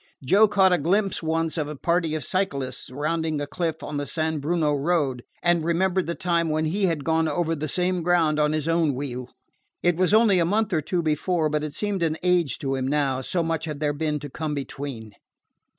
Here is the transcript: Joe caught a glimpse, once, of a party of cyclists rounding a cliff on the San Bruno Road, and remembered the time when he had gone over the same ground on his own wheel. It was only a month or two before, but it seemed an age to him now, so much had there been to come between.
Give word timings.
Joe 0.23 0.47
caught 0.47 0.73
a 0.73 0.79
glimpse, 0.79 1.21
once, 1.21 1.59
of 1.59 1.67
a 1.67 1.75
party 1.75 2.15
of 2.15 2.23
cyclists 2.23 2.89
rounding 2.89 3.39
a 3.39 3.45
cliff 3.45 3.83
on 3.83 3.97
the 3.97 4.07
San 4.07 4.39
Bruno 4.39 4.73
Road, 4.73 5.23
and 5.43 5.63
remembered 5.63 6.07
the 6.07 6.15
time 6.15 6.49
when 6.49 6.65
he 6.65 6.85
had 6.87 7.03
gone 7.03 7.27
over 7.27 7.53
the 7.55 7.67
same 7.67 8.01
ground 8.01 8.39
on 8.39 8.51
his 8.51 8.67
own 8.67 8.95
wheel. 8.95 9.29
It 9.83 9.97
was 9.97 10.11
only 10.11 10.39
a 10.39 10.43
month 10.45 10.73
or 10.73 10.81
two 10.81 11.03
before, 11.03 11.49
but 11.49 11.63
it 11.63 11.75
seemed 11.75 12.01
an 12.01 12.17
age 12.23 12.57
to 12.61 12.73
him 12.73 12.87
now, 12.87 13.21
so 13.21 13.43
much 13.43 13.65
had 13.65 13.79
there 13.79 13.93
been 13.93 14.17
to 14.21 14.29
come 14.31 14.55
between. 14.55 15.11